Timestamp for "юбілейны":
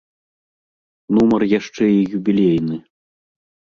2.19-2.85